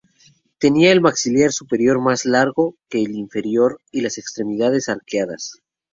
Tenía 0.57 0.91
el 0.91 0.99
maxilar 0.99 1.51
superior 1.51 2.01
más 2.01 2.25
largo 2.25 2.73
que 2.89 3.03
el 3.03 3.11
inferior 3.11 3.79
y 3.91 4.01
las 4.01 4.17
extremidades 4.17 4.89
arqueadas. 4.89 5.59